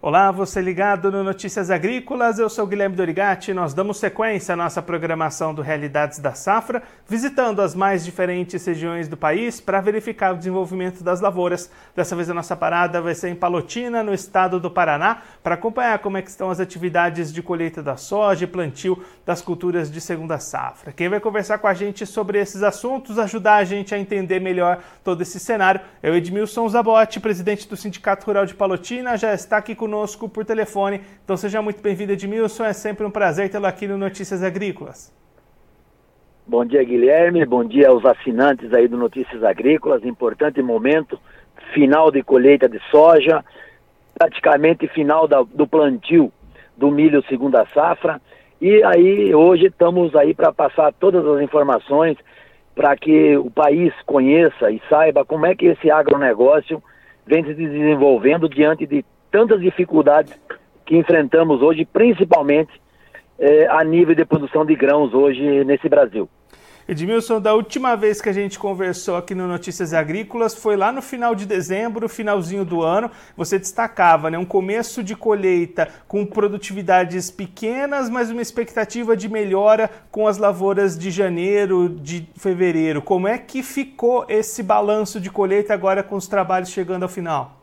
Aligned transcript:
Olá, 0.00 0.30
você 0.30 0.60
ligado 0.60 1.10
no 1.10 1.24
Notícias 1.24 1.72
Agrícolas, 1.72 2.38
eu 2.38 2.48
sou 2.48 2.64
Guilherme 2.68 2.94
Dorigati. 2.94 3.52
Nós 3.52 3.74
damos 3.74 3.98
sequência 3.98 4.52
à 4.52 4.56
nossa 4.56 4.80
programação 4.80 5.52
do 5.52 5.60
Realidades 5.60 6.20
da 6.20 6.34
Safra, 6.34 6.84
visitando 7.04 7.60
as 7.60 7.74
mais 7.74 8.04
diferentes 8.04 8.64
regiões 8.64 9.08
do 9.08 9.16
país 9.16 9.60
para 9.60 9.80
verificar 9.80 10.32
o 10.32 10.38
desenvolvimento 10.38 11.02
das 11.02 11.20
lavouras. 11.20 11.68
Dessa 11.96 12.14
vez 12.14 12.30
a 12.30 12.34
nossa 12.34 12.54
parada 12.54 13.02
vai 13.02 13.12
ser 13.12 13.30
em 13.30 13.34
Palotina, 13.34 14.04
no 14.04 14.14
estado 14.14 14.60
do 14.60 14.70
Paraná, 14.70 15.20
para 15.42 15.56
acompanhar 15.56 15.98
como 15.98 16.16
é 16.16 16.20
estão 16.20 16.48
as 16.48 16.60
atividades 16.60 17.32
de 17.32 17.42
colheita 17.42 17.82
da 17.82 17.96
soja 17.96 18.44
e 18.44 18.46
plantio 18.46 19.02
das 19.26 19.42
culturas 19.42 19.90
de 19.90 20.00
segunda 20.00 20.38
safra. 20.38 20.92
Quem 20.92 21.08
vai 21.08 21.18
conversar 21.18 21.58
com 21.58 21.66
a 21.66 21.74
gente 21.74 22.06
sobre 22.06 22.38
esses 22.38 22.62
assuntos, 22.62 23.18
ajudar 23.18 23.56
a 23.56 23.64
gente 23.64 23.92
a 23.96 23.98
entender 23.98 24.38
melhor 24.38 24.78
todo 25.02 25.22
esse 25.22 25.40
cenário, 25.40 25.80
é 26.00 26.08
o 26.08 26.14
Edmilson 26.14 26.68
Zabotti, 26.68 27.18
presidente 27.18 27.68
do 27.68 27.76
Sindicato 27.76 28.26
Rural 28.26 28.46
de 28.46 28.54
Palotina, 28.54 29.16
já 29.16 29.34
está 29.34 29.56
aqui 29.56 29.74
com 29.74 29.87
conosco 29.88 30.28
por 30.28 30.44
telefone. 30.44 31.00
Então 31.24 31.34
seja 31.34 31.62
muito 31.62 31.82
bem-vindo, 31.82 32.12
Edmilson. 32.12 32.64
É 32.64 32.74
sempre 32.74 33.06
um 33.06 33.10
prazer 33.10 33.48
tê-lo 33.48 33.66
aqui 33.66 33.88
no 33.88 33.96
Notícias 33.96 34.42
Agrícolas. 34.42 35.10
Bom 36.46 36.62
dia, 36.64 36.84
Guilherme. 36.84 37.46
Bom 37.46 37.64
dia 37.64 37.88
aos 37.88 38.04
assinantes 38.04 38.72
aí 38.74 38.86
do 38.86 38.98
Notícias 38.98 39.42
Agrícolas. 39.42 40.04
Importante 40.04 40.60
momento, 40.60 41.18
final 41.72 42.10
de 42.10 42.22
colheita 42.22 42.68
de 42.68 42.78
soja, 42.90 43.42
praticamente 44.14 44.86
final 44.88 45.26
da, 45.26 45.42
do 45.42 45.66
plantio 45.66 46.30
do 46.76 46.90
milho 46.90 47.24
segunda 47.26 47.66
safra. 47.72 48.20
E 48.60 48.84
aí 48.84 49.34
hoje 49.34 49.68
estamos 49.68 50.14
aí 50.14 50.34
para 50.34 50.52
passar 50.52 50.92
todas 50.92 51.26
as 51.26 51.40
informações 51.40 52.18
para 52.74 52.94
que 52.94 53.38
o 53.38 53.50
país 53.50 53.92
conheça 54.04 54.70
e 54.70 54.82
saiba 54.88 55.24
como 55.24 55.46
é 55.46 55.54
que 55.54 55.66
esse 55.66 55.90
agronegócio 55.90 56.82
vem 57.26 57.42
se 57.44 57.54
desenvolvendo 57.54 58.48
diante 58.48 58.86
de 58.86 59.04
tantas 59.30 59.60
dificuldades 59.60 60.34
que 60.84 60.96
enfrentamos 60.96 61.62
hoje, 61.62 61.84
principalmente 61.84 62.70
é, 63.38 63.66
a 63.68 63.84
nível 63.84 64.14
de 64.14 64.24
produção 64.24 64.64
de 64.64 64.74
grãos 64.74 65.14
hoje 65.14 65.64
nesse 65.64 65.88
Brasil. 65.88 66.28
Edmilson, 66.88 67.38
da 67.38 67.54
última 67.54 67.94
vez 67.94 68.18
que 68.18 68.30
a 68.30 68.32
gente 68.32 68.58
conversou 68.58 69.16
aqui 69.16 69.34
no 69.34 69.46
Notícias 69.46 69.92
Agrícolas 69.92 70.54
foi 70.54 70.74
lá 70.74 70.90
no 70.90 71.02
final 71.02 71.34
de 71.34 71.44
dezembro, 71.44 72.08
finalzinho 72.08 72.64
do 72.64 72.82
ano. 72.82 73.10
Você 73.36 73.58
destacava 73.58 74.30
né, 74.30 74.38
um 74.38 74.44
começo 74.46 75.04
de 75.04 75.14
colheita 75.14 75.86
com 76.08 76.24
produtividades 76.24 77.30
pequenas, 77.30 78.08
mas 78.08 78.30
uma 78.30 78.40
expectativa 78.40 79.14
de 79.14 79.28
melhora 79.28 79.90
com 80.10 80.26
as 80.26 80.38
lavouras 80.38 80.98
de 80.98 81.10
janeiro, 81.10 81.90
de 81.90 82.26
fevereiro. 82.38 83.02
Como 83.02 83.28
é 83.28 83.36
que 83.36 83.62
ficou 83.62 84.24
esse 84.26 84.62
balanço 84.62 85.20
de 85.20 85.30
colheita 85.30 85.74
agora 85.74 86.02
com 86.02 86.16
os 86.16 86.26
trabalhos 86.26 86.70
chegando 86.70 87.02
ao 87.02 87.08
final? 87.10 87.57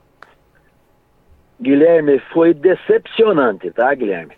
Guilherme, 1.62 2.20
foi 2.34 2.54
decepcionante, 2.54 3.72
tá, 3.72 3.94
Guilherme? 3.94 4.34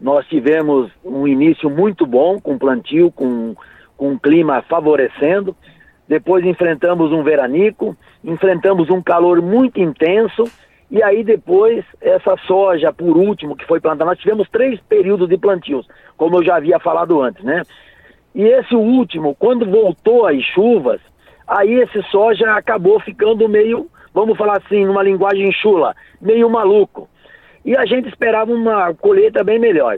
Nós 0.00 0.26
tivemos 0.26 0.90
um 1.04 1.26
início 1.26 1.70
muito 1.70 2.06
bom 2.06 2.40
com 2.40 2.58
plantio, 2.58 3.10
com, 3.10 3.54
com 3.96 4.10
um 4.10 4.18
clima 4.18 4.62
favorecendo. 4.62 5.56
Depois 6.08 6.44
enfrentamos 6.44 7.12
um 7.12 7.22
veranico, 7.22 7.96
enfrentamos 8.24 8.90
um 8.90 9.00
calor 9.00 9.40
muito 9.40 9.80
intenso. 9.80 10.44
E 10.90 11.02
aí 11.02 11.24
depois, 11.24 11.84
essa 12.00 12.36
soja, 12.46 12.92
por 12.92 13.16
último, 13.16 13.56
que 13.56 13.66
foi 13.66 13.80
plantada, 13.80 14.10
nós 14.10 14.18
tivemos 14.18 14.48
três 14.50 14.78
períodos 14.80 15.28
de 15.28 15.38
plantios, 15.38 15.86
como 16.16 16.38
eu 16.38 16.44
já 16.44 16.56
havia 16.56 16.78
falado 16.78 17.22
antes, 17.22 17.42
né? 17.42 17.62
E 18.34 18.42
esse 18.42 18.74
último, 18.74 19.34
quando 19.34 19.64
voltou 19.64 20.26
as 20.26 20.42
chuvas, 20.42 21.00
aí 21.46 21.74
esse 21.74 22.02
soja 22.10 22.54
acabou 22.54 23.00
ficando 23.00 23.48
meio 23.48 23.88
vamos 24.12 24.36
falar 24.36 24.58
assim, 24.58 24.84
numa 24.84 25.02
linguagem 25.02 25.50
chula, 25.52 25.94
meio 26.20 26.48
maluco. 26.50 27.08
E 27.64 27.76
a 27.76 27.84
gente 27.84 28.08
esperava 28.08 28.52
uma 28.52 28.92
colheita 28.94 29.44
bem 29.44 29.58
melhor. 29.58 29.96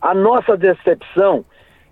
A 0.00 0.14
nossa 0.14 0.56
decepção, 0.56 1.44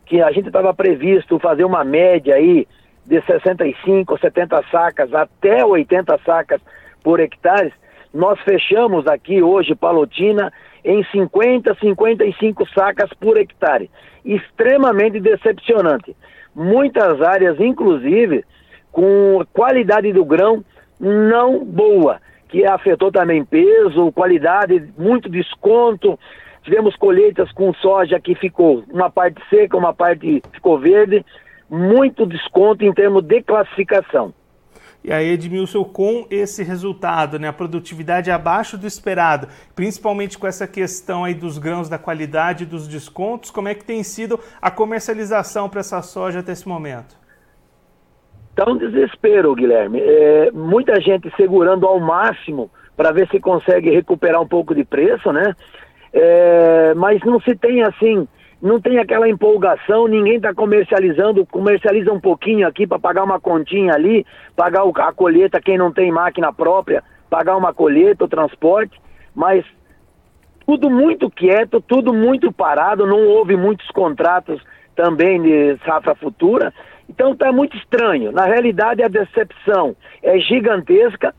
que 0.04 0.20
a 0.20 0.30
gente 0.30 0.48
estava 0.48 0.74
previsto 0.74 1.38
fazer 1.38 1.64
uma 1.64 1.82
média 1.82 2.34
aí 2.34 2.66
de 3.06 3.20
65, 3.22 4.18
70 4.18 4.62
sacas 4.70 5.12
até 5.14 5.64
80 5.64 6.18
sacas 6.24 6.60
por 7.02 7.20
hectare, 7.20 7.72
nós 8.12 8.38
fechamos 8.40 9.06
aqui 9.06 9.42
hoje 9.42 9.74
Palotina 9.74 10.52
em 10.84 11.02
50, 11.04 11.74
55 11.80 12.68
sacas 12.68 13.10
por 13.14 13.36
hectare. 13.36 13.90
Extremamente 14.24 15.18
decepcionante. 15.20 16.14
Muitas 16.54 17.20
áreas, 17.20 17.58
inclusive, 17.58 18.44
com 18.92 19.44
qualidade 19.52 20.12
do 20.12 20.24
grão 20.24 20.64
não 20.98 21.64
boa, 21.64 22.20
que 22.48 22.64
afetou 22.64 23.10
também 23.10 23.44
peso, 23.44 24.12
qualidade, 24.12 24.92
muito 24.96 25.28
desconto. 25.28 26.18
Tivemos 26.62 26.96
colheitas 26.96 27.50
com 27.52 27.74
soja 27.74 28.20
que 28.20 28.34
ficou 28.34 28.84
uma 28.90 29.10
parte 29.10 29.42
seca, 29.50 29.76
uma 29.76 29.92
parte 29.92 30.42
ficou 30.52 30.78
verde, 30.78 31.24
muito 31.68 32.24
desconto 32.26 32.84
em 32.84 32.92
termos 32.92 33.22
de 33.24 33.42
classificação. 33.42 34.32
E 35.02 35.12
aí, 35.12 35.28
Edmilson, 35.28 35.84
com 35.84 36.26
esse 36.30 36.62
resultado, 36.62 37.38
né, 37.38 37.48
a 37.48 37.52
produtividade 37.52 38.30
abaixo 38.30 38.78
do 38.78 38.86
esperado, 38.86 39.48
principalmente 39.74 40.38
com 40.38 40.46
essa 40.46 40.66
questão 40.66 41.24
aí 41.24 41.34
dos 41.34 41.58
grãos 41.58 41.90
da 41.90 41.98
qualidade, 41.98 42.64
dos 42.64 42.88
descontos, 42.88 43.50
como 43.50 43.68
é 43.68 43.74
que 43.74 43.84
tem 43.84 44.02
sido 44.02 44.40
a 44.62 44.70
comercialização 44.70 45.68
para 45.68 45.80
essa 45.80 46.00
soja 46.00 46.40
até 46.40 46.52
esse 46.52 46.66
momento? 46.66 47.22
Está 48.56 48.70
um 48.70 48.76
desespero, 48.76 49.52
Guilherme. 49.52 49.98
É, 50.00 50.50
muita 50.52 51.00
gente 51.00 51.28
segurando 51.36 51.88
ao 51.88 51.98
máximo 51.98 52.70
para 52.96 53.10
ver 53.10 53.28
se 53.28 53.40
consegue 53.40 53.90
recuperar 53.90 54.40
um 54.40 54.46
pouco 54.46 54.72
de 54.72 54.84
preço, 54.84 55.32
né? 55.32 55.56
É, 56.12 56.94
mas 56.94 57.20
não 57.24 57.40
se 57.40 57.56
tem 57.56 57.82
assim, 57.82 58.28
não 58.62 58.80
tem 58.80 58.98
aquela 58.98 59.28
empolgação, 59.28 60.06
ninguém 60.06 60.36
está 60.36 60.54
comercializando, 60.54 61.44
comercializa 61.44 62.12
um 62.12 62.20
pouquinho 62.20 62.64
aqui 62.68 62.86
para 62.86 63.00
pagar 63.00 63.24
uma 63.24 63.40
continha 63.40 63.92
ali, 63.92 64.24
pagar 64.54 64.84
a 64.84 65.12
colheita, 65.12 65.60
quem 65.60 65.76
não 65.76 65.92
tem 65.92 66.12
máquina 66.12 66.52
própria, 66.52 67.02
pagar 67.28 67.56
uma 67.56 67.74
colheita, 67.74 68.24
o 68.24 68.28
transporte, 68.28 68.96
mas 69.34 69.64
tudo 70.64 70.88
muito 70.88 71.28
quieto, 71.28 71.80
tudo 71.80 72.14
muito 72.14 72.52
parado, 72.52 73.04
não 73.04 73.26
houve 73.26 73.56
muitos 73.56 73.88
contratos 73.88 74.62
também 74.94 75.42
de 75.42 75.76
safra 75.84 76.14
futura. 76.14 76.72
Então 77.08 77.32
está 77.32 77.52
muito 77.52 77.76
estranho. 77.76 78.32
Na 78.32 78.44
realidade, 78.44 79.02
a 79.02 79.08
decepção 79.08 79.96
é 80.22 80.38
gigantesca, 80.38 81.34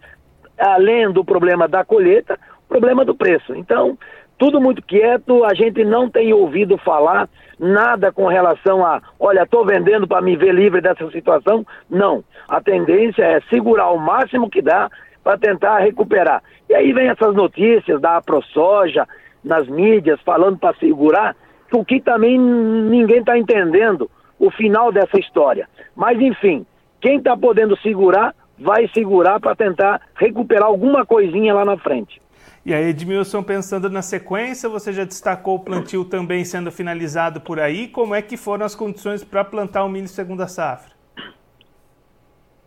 além 0.57 1.11
do 1.11 1.23
problema 1.23 1.67
da 1.67 1.83
colheita, 1.83 2.39
o 2.65 2.67
problema 2.67 3.03
do 3.03 3.15
preço. 3.15 3.55
Então, 3.55 3.97
tudo 4.37 4.59
muito 4.59 4.81
quieto, 4.81 5.43
a 5.43 5.53
gente 5.53 5.83
não 5.83 6.09
tem 6.09 6.33
ouvido 6.33 6.77
falar 6.77 7.29
nada 7.57 8.11
com 8.11 8.27
relação 8.27 8.85
a, 8.85 9.01
olha, 9.19 9.43
estou 9.43 9.65
vendendo 9.65 10.07
para 10.07 10.21
me 10.21 10.35
ver 10.35 10.53
livre 10.53 10.81
dessa 10.81 11.09
situação. 11.11 11.65
Não. 11.89 12.23
A 12.47 12.61
tendência 12.61 13.23
é 13.23 13.39
segurar 13.49 13.91
o 13.91 13.97
máximo 13.97 14.49
que 14.49 14.61
dá 14.61 14.89
para 15.23 15.37
tentar 15.37 15.79
recuperar. 15.79 16.43
E 16.69 16.75
aí 16.75 16.91
vem 16.93 17.07
essas 17.07 17.33
notícias 17.33 17.99
da 18.01 18.21
ProSoja 18.21 19.07
nas 19.43 19.67
mídias 19.67 20.19
falando 20.21 20.57
para 20.57 20.75
segurar, 20.77 21.35
o 21.71 21.83
que 21.83 22.01
também 22.01 22.37
ninguém 22.39 23.19
está 23.19 23.37
entendendo 23.37 24.09
o 24.39 24.51
final 24.51 24.91
dessa 24.91 25.19
história. 25.19 25.67
Mas 25.95 26.19
enfim, 26.19 26.65
quem 27.01 27.17
está 27.17 27.35
podendo 27.35 27.77
segurar, 27.77 28.33
vai 28.57 28.87
segurar 28.89 29.39
para 29.39 29.55
tentar 29.55 30.01
recuperar 30.15 30.67
alguma 30.67 31.05
coisinha 31.05 31.53
lá 31.53 31.65
na 31.65 31.77
frente. 31.77 32.21
E 32.65 32.73
aí, 32.73 32.89
Edmilson, 32.89 33.43
pensando 33.43 33.91
na 33.91 34.01
sequência, 34.01 34.67
você 34.67 34.91
já 34.91 35.03
destacou 35.03 35.55
o 35.55 35.59
plantio 35.59 36.03
também 36.03 36.43
sendo 36.43 36.71
finalizado 36.71 37.39
por 37.39 37.59
aí. 37.59 37.87
Como 37.87 38.15
é 38.15 38.23
que 38.23 38.35
foram 38.35 38.65
as 38.65 38.73
condições 38.73 39.23
para 39.23 39.43
plantar 39.43 39.83
o 39.83 39.89
milho 39.89 40.07
segunda 40.07 40.47
safra? 40.47 40.95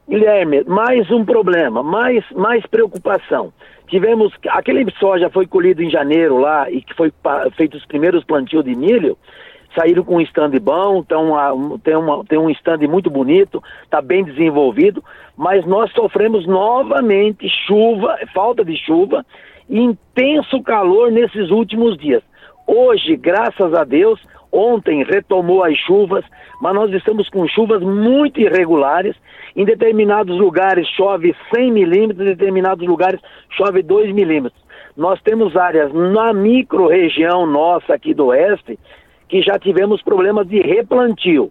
Guilherme, 0.08 0.62
mais 0.64 1.10
um 1.10 1.24
problema, 1.24 1.82
mais, 1.82 2.24
mais 2.30 2.64
preocupação. 2.66 3.52
Tivemos, 3.88 4.32
aquele 4.50 4.90
soja 4.98 5.28
foi 5.30 5.46
colhido 5.46 5.82
em 5.82 5.90
janeiro 5.90 6.38
lá 6.38 6.70
e 6.70 6.80
que 6.80 6.94
foi 6.94 7.12
feito 7.56 7.76
os 7.76 7.84
primeiros 7.84 8.22
plantios 8.24 8.64
de 8.64 8.74
milho, 8.74 9.18
saíram 9.74 10.04
com 10.04 10.16
um 10.16 10.20
stand 10.20 10.50
bom, 10.60 11.02
tão, 11.02 11.78
tem, 11.78 11.96
uma, 11.96 12.24
tem 12.24 12.38
um 12.38 12.50
stand 12.50 12.78
muito 12.88 13.10
bonito, 13.10 13.62
está 13.84 14.00
bem 14.00 14.24
desenvolvido, 14.24 15.02
mas 15.36 15.64
nós 15.66 15.92
sofremos 15.92 16.46
novamente 16.46 17.48
chuva, 17.66 18.18
falta 18.34 18.64
de 18.64 18.76
chuva 18.76 19.24
e 19.68 19.80
intenso 19.80 20.62
calor 20.62 21.10
nesses 21.10 21.50
últimos 21.50 21.96
dias. 21.98 22.22
Hoje, 22.66 23.16
graças 23.16 23.72
a 23.74 23.84
Deus, 23.84 24.20
ontem 24.52 25.04
retomou 25.04 25.64
as 25.64 25.76
chuvas, 25.78 26.24
mas 26.60 26.74
nós 26.74 26.92
estamos 26.92 27.28
com 27.28 27.46
chuvas 27.48 27.82
muito 27.82 28.40
irregulares. 28.40 29.16
Em 29.56 29.64
determinados 29.64 30.38
lugares 30.38 30.86
chove 30.90 31.34
100 31.54 31.72
milímetros, 31.72 32.26
em 32.26 32.30
determinados 32.30 32.86
lugares 32.86 33.20
chove 33.50 33.82
2 33.82 34.14
milímetros. 34.14 34.62
Nós 34.96 35.20
temos 35.22 35.56
áreas 35.56 35.92
na 35.92 36.32
micro-região 36.32 37.46
nossa 37.46 37.94
aqui 37.94 38.12
do 38.12 38.26
oeste 38.26 38.78
que 39.28 39.42
já 39.42 39.58
tivemos 39.58 40.02
problemas 40.02 40.48
de 40.48 40.60
replantio. 40.60 41.50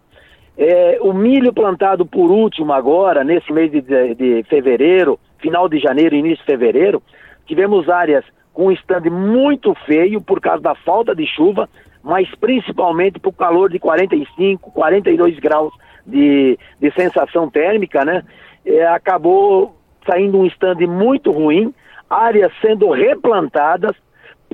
É, 0.58 0.98
o 1.02 1.14
milho 1.14 1.54
plantado 1.54 2.06
por 2.06 2.32
último 2.32 2.74
agora, 2.74 3.24
nesse 3.24 3.54
mês 3.54 3.72
de, 3.72 3.82
de, 3.82 4.44
fevereiro, 4.50 5.20
final 5.38 5.70
de 5.70 5.78
janeiro, 5.78 6.16
início 6.16 6.40
de 6.40 6.52
fevereiro, 6.52 7.02
tivemos 7.46 7.88
áreas 7.88 8.26
com 8.54 8.68
um 8.68 8.72
stand 8.72 9.12
muito 9.12 9.76
feio 9.86 10.20
por 10.20 10.42
causa 10.42 10.64
da 10.64 10.74
falta 10.74 11.14
de 11.16 11.28
chuva, 11.28 11.70
mas 12.04 12.28
principalmente 12.40 13.20
por 13.20 13.34
calor 13.34 13.70
de 13.70 13.78
45, 13.78 14.72
42 14.72 15.38
graus 15.38 15.72
de, 16.04 16.58
de 16.80 16.92
sensação 16.94 17.50
térmica, 17.50 18.04
né? 18.04 18.24
É, 18.66 18.88
acabou 18.88 19.76
saindo 20.10 20.40
um 20.40 20.46
stand 20.48 20.88
muito 20.88 21.32
ruim, 21.32 21.72
áreas 22.10 22.52
sendo 22.62 22.90
replantadas, 22.90 23.96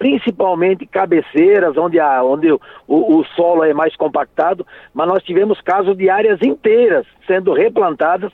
principalmente 0.04 0.86
cabeceiras, 0.86 1.78
onde, 1.78 1.98
a, 1.98 2.22
onde 2.22 2.52
o, 2.52 2.60
o, 2.88 3.24
solo 3.38 3.64
é 3.64 3.74
mais 3.74 3.96
compactado, 3.96 4.68
mas 4.94 5.08
nós 5.08 5.24
tivemos 5.24 5.62
casos 5.62 5.96
de 5.96 6.10
áreas 6.10 6.42
inteiras 6.42 7.06
sendo 7.26 7.54
replantadas 7.54 8.30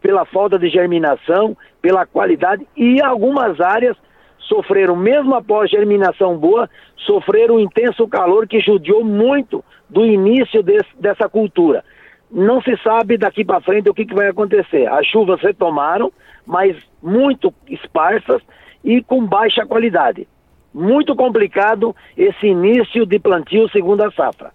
pela 0.00 0.24
falta 0.24 0.58
de 0.58 0.70
germinação, 0.70 1.54
pela 1.82 2.06
qualidade, 2.06 2.66
e 2.74 3.02
algumas 3.02 3.60
áreas 3.60 3.98
sofreram, 4.38 4.96
mesmo 4.96 5.34
após 5.34 5.70
germinação 5.70 6.38
boa, 6.38 6.70
sofreram 6.96 7.56
um 7.56 7.60
intenso 7.60 8.08
calor 8.08 8.48
que 8.48 8.58
judiou 8.58 9.04
muito 9.04 9.62
do 9.90 10.06
início 10.06 10.62
desse, 10.62 10.88
dessa 10.98 11.28
cultura. 11.28 11.84
Não 12.30 12.62
se 12.62 12.78
sabe 12.78 13.18
daqui 13.18 13.44
para 13.44 13.60
frente 13.60 13.90
o 13.90 13.94
que, 13.94 14.06
que 14.06 14.14
vai 14.14 14.28
acontecer. 14.28 14.86
As 14.90 15.04
chuvas 15.06 15.38
retomaram, 15.42 16.10
mas 16.46 16.78
muito 17.02 17.52
esparsas 17.68 18.40
e 18.82 19.02
com 19.02 19.26
baixa 19.26 19.66
qualidade. 19.66 20.26
Muito 20.72 21.16
complicado 21.16 21.94
esse 22.16 22.46
início 22.46 23.04
de 23.04 23.18
plantio 23.18 23.68
segunda 23.70 24.10
safra. 24.12 24.52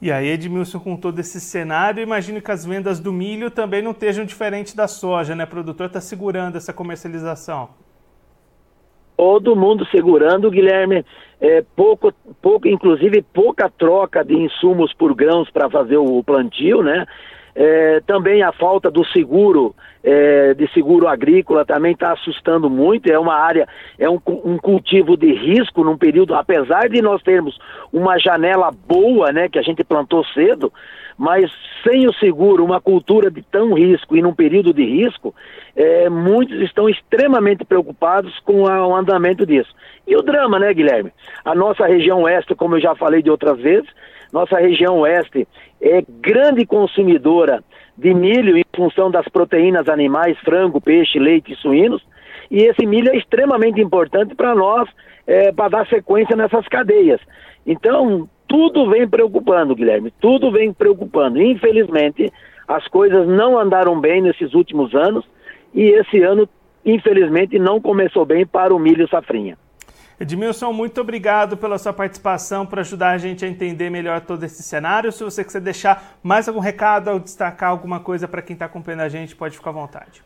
E 0.00 0.12
aí, 0.12 0.28
Edmilson, 0.28 0.78
com 0.78 0.96
todo 0.96 1.18
esse 1.18 1.40
cenário, 1.40 2.02
imagino 2.02 2.40
que 2.40 2.50
as 2.50 2.64
vendas 2.64 3.00
do 3.00 3.12
milho 3.12 3.50
também 3.50 3.82
não 3.82 3.90
estejam 3.90 4.24
diferentes 4.24 4.72
da 4.72 4.86
soja, 4.86 5.34
né? 5.34 5.42
O 5.42 5.48
produtor 5.48 5.86
está 5.86 6.00
segurando 6.00 6.56
essa 6.56 6.72
comercialização. 6.72 7.70
Todo 9.16 9.56
mundo 9.56 9.84
segurando, 9.86 10.50
Guilherme. 10.50 11.04
É, 11.40 11.64
pouco, 11.74 12.12
pouco, 12.40 12.68
inclusive 12.68 13.22
pouca 13.22 13.68
troca 13.68 14.24
de 14.24 14.34
insumos 14.34 14.92
por 14.94 15.12
grãos 15.14 15.50
para 15.50 15.68
fazer 15.68 15.96
o 15.96 16.22
plantio, 16.22 16.82
né? 16.82 17.04
É, 17.60 18.00
também 18.06 18.40
a 18.40 18.52
falta 18.52 18.88
do 18.88 19.04
seguro, 19.06 19.74
é, 20.04 20.54
de 20.54 20.72
seguro 20.72 21.08
agrícola 21.08 21.64
também 21.64 21.90
está 21.90 22.12
assustando 22.12 22.70
muito. 22.70 23.10
É 23.10 23.18
uma 23.18 23.34
área, 23.34 23.66
é 23.98 24.08
um, 24.08 24.20
um, 24.44 24.56
cultivo 24.56 25.16
de 25.16 25.32
risco 25.32 25.82
num 25.82 25.98
período, 25.98 26.36
apesar 26.36 26.88
de 26.88 27.02
nós 27.02 27.20
termos 27.20 27.58
uma 27.92 28.16
janela 28.16 28.70
boa, 28.70 29.32
né, 29.32 29.48
que 29.48 29.58
a 29.58 29.62
gente 29.62 29.82
plantou 29.82 30.24
cedo, 30.26 30.72
mas 31.18 31.50
sem 31.82 32.06
o 32.06 32.14
seguro, 32.14 32.64
uma 32.64 32.80
cultura 32.80 33.28
de 33.28 33.42
tão 33.42 33.74
risco 33.74 34.16
e 34.16 34.22
num 34.22 34.32
período 34.32 34.72
de 34.72 34.84
risco, 34.84 35.34
é, 35.74 36.08
muitos 36.08 36.60
estão 36.60 36.88
extremamente 36.88 37.64
preocupados 37.64 38.38
com 38.44 38.68
a, 38.68 38.86
o 38.86 38.94
andamento 38.94 39.44
disso. 39.44 39.74
E 40.06 40.14
o 40.14 40.22
drama, 40.22 40.60
né, 40.60 40.72
Guilherme? 40.72 41.12
A 41.44 41.56
nossa 41.56 41.84
região 41.84 42.22
oeste, 42.22 42.54
como 42.54 42.76
eu 42.76 42.80
já 42.80 42.94
falei 42.94 43.20
de 43.20 43.30
outras 43.30 43.58
vezes, 43.58 43.90
nossa 44.32 44.58
região 44.58 44.98
oeste 44.98 45.46
é 45.80 46.02
grande 46.20 46.66
consumidora 46.66 47.62
de 47.96 48.14
milho 48.14 48.56
em 48.56 48.64
função 48.74 49.10
das 49.10 49.26
proteínas 49.28 49.88
animais, 49.88 50.38
frango, 50.40 50.80
peixe, 50.80 51.18
leite 51.18 51.52
e 51.52 51.56
suínos, 51.56 52.02
e 52.50 52.62
esse 52.62 52.86
milho 52.86 53.10
é 53.10 53.16
extremamente 53.16 53.80
importante 53.80 54.34
para 54.34 54.54
nós, 54.54 54.88
é, 55.26 55.52
para 55.52 55.68
dar 55.68 55.86
sequência 55.88 56.36
nessas 56.36 56.66
cadeias. 56.68 57.20
Então, 57.66 58.28
tudo 58.46 58.88
vem 58.88 59.06
preocupando, 59.06 59.74
Guilherme, 59.74 60.12
tudo 60.20 60.50
vem 60.50 60.72
preocupando. 60.72 61.40
Infelizmente, 61.42 62.32
as 62.66 62.86
coisas 62.88 63.26
não 63.26 63.58
andaram 63.58 64.00
bem 64.00 64.22
nesses 64.22 64.54
últimos 64.54 64.94
anos, 64.94 65.24
e 65.74 65.82
esse 65.82 66.22
ano, 66.22 66.48
infelizmente, 66.84 67.58
não 67.58 67.80
começou 67.80 68.24
bem 68.24 68.46
para 68.46 68.74
o 68.74 68.78
milho 68.78 69.08
safrinha. 69.08 69.58
Edmilson, 70.20 70.72
muito 70.72 71.00
obrigado 71.00 71.56
pela 71.56 71.78
sua 71.78 71.92
participação 71.92 72.66
para 72.66 72.80
ajudar 72.80 73.10
a 73.10 73.18
gente 73.18 73.44
a 73.44 73.48
entender 73.48 73.88
melhor 73.88 74.20
todo 74.20 74.42
esse 74.42 74.64
cenário. 74.64 75.12
Se 75.12 75.22
você 75.22 75.44
quiser 75.44 75.60
deixar 75.60 76.18
mais 76.22 76.48
algum 76.48 76.58
recado 76.58 77.08
ou 77.10 77.20
destacar 77.20 77.70
alguma 77.70 78.00
coisa 78.00 78.26
para 78.26 78.42
quem 78.42 78.54
está 78.54 78.66
acompanhando 78.66 79.02
a 79.02 79.08
gente, 79.08 79.36
pode 79.36 79.56
ficar 79.56 79.70
à 79.70 79.74
vontade. 79.74 80.24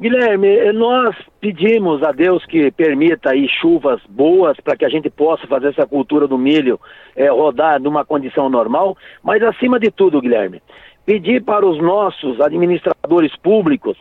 Guilherme, 0.00 0.72
nós 0.72 1.14
pedimos 1.40 2.02
a 2.02 2.10
Deus 2.10 2.44
que 2.46 2.70
permita 2.72 3.30
aí 3.30 3.46
chuvas 3.60 4.00
boas 4.08 4.58
para 4.60 4.76
que 4.76 4.84
a 4.84 4.88
gente 4.88 5.08
possa 5.10 5.46
fazer 5.46 5.68
essa 5.68 5.86
cultura 5.86 6.26
do 6.26 6.38
milho 6.38 6.80
é, 7.14 7.28
rodar 7.28 7.80
numa 7.80 8.04
condição 8.04 8.48
normal, 8.48 8.96
mas 9.22 9.42
acima 9.42 9.78
de 9.78 9.90
tudo, 9.90 10.20
Guilherme, 10.20 10.62
pedir 11.06 11.44
para 11.44 11.66
os 11.66 11.78
nossos 11.80 12.40
administradores 12.40 13.36
públicos 13.36 13.96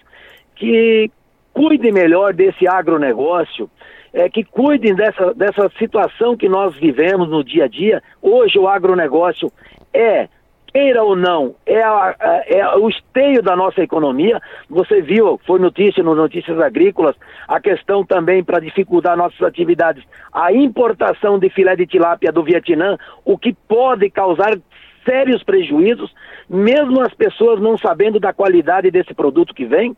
que 0.55 1.11
cuidem 1.53 1.91
melhor 1.91 2.33
desse 2.33 2.67
agronegócio, 2.67 3.69
é, 4.13 4.29
que 4.29 4.43
cuidem 4.43 4.93
dessa, 4.95 5.33
dessa 5.33 5.69
situação 5.77 6.37
que 6.37 6.47
nós 6.47 6.75
vivemos 6.75 7.29
no 7.29 7.43
dia 7.43 7.65
a 7.65 7.67
dia. 7.67 8.01
Hoje 8.21 8.59
o 8.59 8.67
agronegócio 8.67 9.51
é 9.93 10.27
queira 10.73 11.03
ou 11.03 11.15
não, 11.15 11.55
é, 11.67 11.83
a, 11.83 12.15
é, 12.47 12.67
o 12.77 12.89
esteio 12.89 13.43
da 13.43 13.55
nossa 13.55 13.81
economia. 13.81 14.41
Você 14.67 15.01
viu, 15.01 15.39
foi 15.45 15.59
notícia 15.59 16.03
no 16.03 16.15
Notícias 16.15 16.59
Agrícolas, 16.59 17.15
a 17.47 17.61
questão 17.61 18.03
também 18.03 18.43
para 18.43 18.59
dificultar 18.59 19.15
nossas 19.15 19.41
atividades, 19.43 20.03
a 20.33 20.51
importação 20.51 21.37
de 21.37 21.47
filé 21.49 21.75
de 21.75 21.85
tilápia 21.85 22.31
do 22.31 22.43
Vietnã, 22.43 22.97
o 23.23 23.37
que 23.37 23.53
pode 23.53 24.09
causar 24.09 24.57
sérios 25.05 25.43
prejuízos, 25.43 26.13
mesmo 26.49 27.01
as 27.01 27.13
pessoas 27.13 27.59
não 27.59 27.77
sabendo 27.77 28.19
da 28.19 28.33
qualidade 28.33 28.91
desse 28.91 29.13
produto 29.13 29.53
que 29.53 29.65
vem 29.65 29.95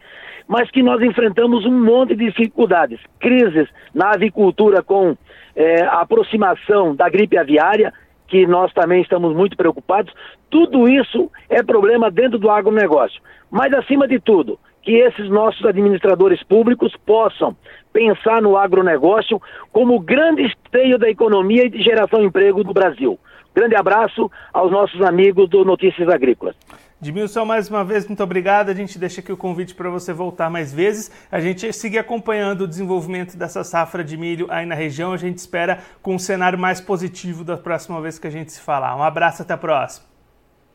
mas 0.47 0.69
que 0.69 0.83
nós 0.83 1.01
enfrentamos 1.01 1.65
um 1.65 1.83
monte 1.83 2.15
de 2.15 2.25
dificuldades. 2.25 2.99
Crises 3.19 3.67
na 3.93 4.11
avicultura 4.11 4.83
com 4.83 5.17
é, 5.55 5.83
a 5.83 6.01
aproximação 6.01 6.95
da 6.95 7.09
gripe 7.09 7.37
aviária, 7.37 7.93
que 8.27 8.45
nós 8.45 8.71
também 8.73 9.01
estamos 9.01 9.35
muito 9.35 9.57
preocupados. 9.57 10.13
Tudo 10.49 10.87
isso 10.87 11.31
é 11.49 11.63
problema 11.63 12.11
dentro 12.11 12.37
do 12.37 12.49
agronegócio. 12.49 13.21
Mas, 13.49 13.73
acima 13.73 14.07
de 14.07 14.19
tudo, 14.19 14.59
que 14.81 14.93
esses 14.93 15.29
nossos 15.29 15.65
administradores 15.65 16.43
públicos 16.43 16.93
possam 17.05 17.55
pensar 17.91 18.41
no 18.41 18.57
agronegócio 18.57 19.41
como 19.71 19.99
grande 19.99 20.43
esteio 20.43 20.97
da 20.97 21.09
economia 21.09 21.65
e 21.65 21.69
de 21.69 21.81
geração 21.81 22.19
de 22.19 22.25
emprego 22.25 22.63
do 22.63 22.73
Brasil. 22.73 23.17
Grande 23.55 23.73
abraço 23.73 24.29
aos 24.51 24.69
nossos 24.69 25.01
amigos 25.01 25.49
do 25.49 25.63
Notícias 25.63 26.09
Agrícolas. 26.09 26.57
Edmilson, 27.01 27.45
mais 27.45 27.69
uma 27.69 27.85
vez, 27.85 28.05
muito 28.05 28.21
obrigado. 28.21 28.69
A 28.69 28.73
gente 28.73 28.99
deixa 28.99 29.21
aqui 29.21 29.31
o 29.31 29.37
convite 29.37 29.73
para 29.73 29.89
você 29.89 30.11
voltar 30.11 30.49
mais 30.49 30.73
vezes. 30.73 31.09
A 31.31 31.39
gente 31.39 31.71
seguir 31.71 31.99
acompanhando 31.99 32.65
o 32.65 32.67
desenvolvimento 32.67 33.37
dessa 33.37 33.63
safra 33.63 34.03
de 34.03 34.17
milho 34.17 34.47
aí 34.49 34.65
na 34.65 34.75
região. 34.75 35.13
A 35.13 35.17
gente 35.17 35.37
espera 35.37 35.79
com 36.01 36.15
um 36.15 36.19
cenário 36.19 36.59
mais 36.59 36.81
positivo 36.81 37.45
da 37.45 37.55
próxima 37.55 38.01
vez 38.01 38.19
que 38.19 38.27
a 38.27 38.29
gente 38.29 38.51
se 38.51 38.59
falar. 38.59 38.93
Um 38.97 39.03
abraço, 39.03 39.41
até 39.41 39.53
a 39.53 39.57
próxima. 39.57 40.05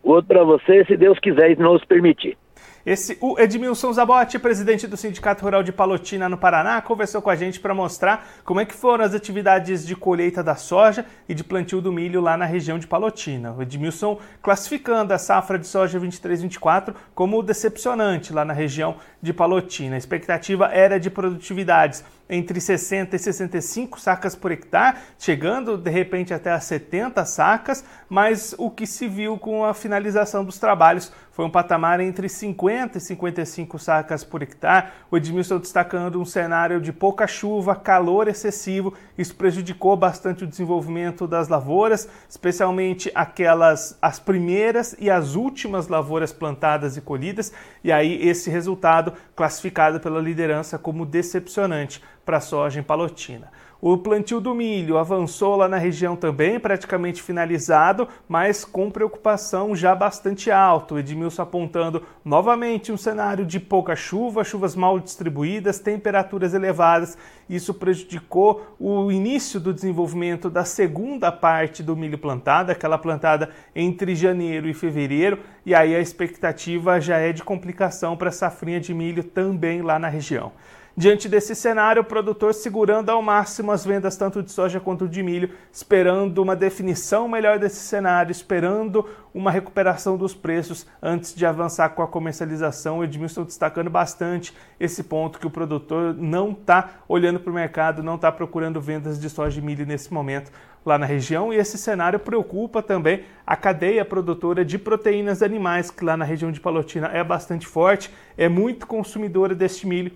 Outro 0.02 0.28
para 0.28 0.42
você, 0.42 0.82
se 0.86 0.96
Deus 0.96 1.18
quiser 1.18 1.50
e 1.50 1.56
nos 1.56 1.84
permitir. 1.84 2.38
Esse, 2.84 3.18
o 3.20 3.38
Edmilson 3.38 3.92
Zabotti, 3.92 4.38
presidente 4.38 4.86
do 4.86 4.96
Sindicato 4.96 5.44
Rural 5.44 5.62
de 5.62 5.70
Palotina, 5.70 6.30
no 6.30 6.38
Paraná, 6.38 6.80
conversou 6.80 7.20
com 7.20 7.28
a 7.28 7.36
gente 7.36 7.60
para 7.60 7.74
mostrar 7.74 8.26
como 8.42 8.58
é 8.58 8.64
que 8.64 8.72
foram 8.72 9.04
as 9.04 9.12
atividades 9.12 9.86
de 9.86 9.94
colheita 9.94 10.42
da 10.42 10.54
soja 10.54 11.04
e 11.28 11.34
de 11.34 11.44
plantio 11.44 11.82
do 11.82 11.92
milho 11.92 12.22
lá 12.22 12.38
na 12.38 12.46
região 12.46 12.78
de 12.78 12.86
Palotina. 12.86 13.52
O 13.52 13.60
Edmilson 13.60 14.18
classificando 14.40 15.12
a 15.12 15.18
safra 15.18 15.58
de 15.58 15.66
soja 15.66 16.00
23-24 16.00 16.94
como 17.14 17.42
decepcionante 17.42 18.32
lá 18.32 18.46
na 18.46 18.54
região 18.54 18.96
de 19.20 19.34
Palotina. 19.34 19.96
A 19.96 19.98
expectativa 19.98 20.66
era 20.72 20.98
de 20.98 21.10
produtividades 21.10 22.02
entre 22.30 22.60
60 22.60 23.14
e 23.16 23.18
65 23.18 24.00
sacas 24.00 24.36
por 24.36 24.52
hectare, 24.52 24.96
chegando 25.18 25.76
de 25.76 25.90
repente 25.90 26.32
até 26.32 26.52
a 26.52 26.60
70 26.60 27.24
sacas, 27.24 27.84
mas 28.08 28.54
o 28.56 28.70
que 28.70 28.86
se 28.86 29.08
viu 29.08 29.36
com 29.36 29.64
a 29.64 29.74
finalização 29.74 30.44
dos 30.44 30.56
trabalhos 30.56 31.12
foi 31.32 31.44
um 31.44 31.50
patamar 31.50 31.98
entre 31.98 32.28
50 32.28 32.69
e 32.70 33.00
55 33.00 33.78
sacas 33.78 34.22
por 34.22 34.42
hectare. 34.42 34.88
O 35.10 35.16
Edmilson 35.16 35.58
destacando 35.58 36.20
um 36.20 36.24
cenário 36.24 36.80
de 36.80 36.92
pouca 36.92 37.26
chuva, 37.26 37.74
calor 37.74 38.28
excessivo, 38.28 38.94
isso 39.18 39.34
prejudicou 39.34 39.96
bastante 39.96 40.44
o 40.44 40.46
desenvolvimento 40.46 41.26
das 41.26 41.48
lavouras, 41.48 42.08
especialmente 42.28 43.10
aquelas 43.14 43.98
as 44.00 44.18
primeiras 44.18 44.94
e 44.98 45.10
as 45.10 45.34
últimas 45.34 45.88
lavouras 45.88 46.32
plantadas 46.32 46.96
e 46.96 47.00
colhidas, 47.00 47.52
e 47.82 47.90
aí 47.90 48.26
esse 48.28 48.48
resultado 48.48 49.12
classificado 49.34 50.00
pela 50.00 50.20
liderança 50.20 50.78
como 50.78 51.04
decepcionante 51.04 52.02
para 52.24 52.36
a 52.36 52.40
soja 52.40 52.78
em 52.78 52.82
Palotina. 52.82 53.50
O 53.82 53.96
plantio 53.96 54.42
do 54.42 54.54
milho 54.54 54.98
avançou 54.98 55.56
lá 55.56 55.66
na 55.66 55.78
região 55.78 56.14
também, 56.14 56.60
praticamente 56.60 57.22
finalizado, 57.22 58.06
mas 58.28 58.62
com 58.62 58.90
preocupação 58.90 59.74
já 59.74 59.94
bastante 59.94 60.50
alta. 60.50 60.94
O 60.94 60.98
Edmilson 60.98 61.40
apontando 61.40 62.02
novamente 62.22 62.92
um 62.92 62.98
cenário 62.98 63.46
de 63.46 63.58
pouca 63.58 63.96
chuva, 63.96 64.44
chuvas 64.44 64.76
mal 64.76 65.00
distribuídas, 65.00 65.78
temperaturas 65.78 66.52
elevadas. 66.52 67.16
Isso 67.48 67.72
prejudicou 67.72 68.76
o 68.78 69.10
início 69.10 69.58
do 69.58 69.72
desenvolvimento 69.72 70.50
da 70.50 70.62
segunda 70.62 71.32
parte 71.32 71.82
do 71.82 71.96
milho 71.96 72.18
plantado, 72.18 72.70
aquela 72.70 72.98
plantada 72.98 73.48
entre 73.74 74.14
janeiro 74.14 74.68
e 74.68 74.74
fevereiro, 74.74 75.38
e 75.64 75.74
aí 75.74 75.96
a 75.96 76.00
expectativa 76.00 77.00
já 77.00 77.16
é 77.16 77.32
de 77.32 77.42
complicação 77.42 78.14
para 78.14 78.28
a 78.28 78.32
safrinha 78.32 78.78
de 78.78 78.92
milho 78.92 79.24
também 79.24 79.80
lá 79.80 79.98
na 79.98 80.08
região. 80.08 80.52
Diante 80.96 81.28
desse 81.28 81.54
cenário, 81.54 82.02
o 82.02 82.04
produtor 82.04 82.52
segurando 82.52 83.10
ao 83.10 83.22
máximo 83.22 83.70
as 83.70 83.84
vendas 83.84 84.16
tanto 84.16 84.42
de 84.42 84.50
soja 84.50 84.80
quanto 84.80 85.08
de 85.08 85.22
milho, 85.22 85.50
esperando 85.72 86.42
uma 86.42 86.56
definição 86.56 87.28
melhor 87.28 87.60
desse 87.60 87.76
cenário, 87.76 88.32
esperando 88.32 89.08
uma 89.32 89.52
recuperação 89.52 90.16
dos 90.16 90.34
preços 90.34 90.86
antes 91.00 91.32
de 91.32 91.46
avançar 91.46 91.90
com 91.90 92.02
a 92.02 92.08
comercialização. 92.08 92.98
O 92.98 93.04
Edmilson 93.04 93.44
destacando 93.44 93.88
bastante 93.88 94.52
esse 94.80 95.04
ponto 95.04 95.38
que 95.38 95.46
o 95.46 95.50
produtor 95.50 96.12
não 96.14 96.50
está 96.50 96.90
olhando 97.08 97.38
para 97.38 97.50
o 97.50 97.54
mercado, 97.54 98.02
não 98.02 98.16
está 98.16 98.32
procurando 98.32 98.80
vendas 98.80 99.20
de 99.20 99.30
soja 99.30 99.60
e 99.60 99.62
milho 99.62 99.86
nesse 99.86 100.12
momento 100.12 100.50
lá 100.84 100.96
na 100.98 101.06
região 101.06 101.52
e 101.52 101.56
esse 101.56 101.76
cenário 101.76 102.18
preocupa 102.18 102.82
também 102.82 103.24
a 103.46 103.54
cadeia 103.54 104.04
produtora 104.04 104.64
de 104.64 104.78
proteínas 104.78 105.42
animais, 105.42 105.90
que 105.90 106.04
lá 106.04 106.16
na 106.16 106.24
região 106.24 106.50
de 106.50 106.58
Palotina 106.58 107.08
é 107.08 107.22
bastante 107.22 107.66
forte, 107.66 108.10
é 108.36 108.48
muito 108.48 108.86
consumidora 108.86 109.54
deste 109.54 109.86
milho 109.86 110.12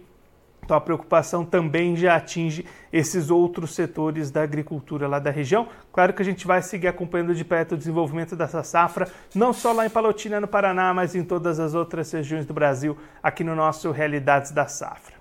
então 0.64 0.76
a 0.76 0.80
preocupação 0.80 1.44
também 1.44 1.94
já 1.94 2.16
atinge 2.16 2.64
esses 2.90 3.30
outros 3.30 3.74
setores 3.74 4.30
da 4.30 4.42
agricultura 4.42 5.06
lá 5.06 5.18
da 5.18 5.30
região. 5.30 5.68
Claro 5.92 6.14
que 6.14 6.22
a 6.22 6.24
gente 6.24 6.46
vai 6.46 6.62
seguir 6.62 6.88
acompanhando 6.88 7.34
de 7.34 7.44
perto 7.44 7.72
o 7.72 7.78
desenvolvimento 7.78 8.34
dessa 8.34 8.62
safra, 8.62 9.06
não 9.34 9.52
só 9.52 9.72
lá 9.72 9.86
em 9.86 9.90
Palotina, 9.90 10.40
no 10.40 10.48
Paraná, 10.48 10.94
mas 10.94 11.14
em 11.14 11.22
todas 11.22 11.60
as 11.60 11.74
outras 11.74 12.10
regiões 12.10 12.46
do 12.46 12.54
Brasil, 12.54 12.96
aqui 13.22 13.44
no 13.44 13.54
nosso 13.54 13.90
Realidades 13.90 14.50
da 14.50 14.66
Safra. 14.66 15.14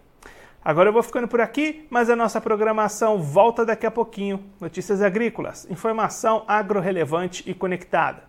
Agora 0.63 0.87
eu 0.87 0.93
vou 0.93 1.03
ficando 1.03 1.27
por 1.27 1.41
aqui, 1.41 1.85
mas 1.89 2.09
a 2.09 2.15
nossa 2.15 2.39
programação 2.39 3.21
volta 3.21 3.65
daqui 3.65 3.85
a 3.85 3.91
pouquinho. 3.91 4.45
Notícias 4.61 5.01
agrícolas, 5.01 5.69
informação 5.69 6.45
agro 6.47 6.79
relevante 6.79 7.43
e 7.45 7.53
conectada. 7.53 8.23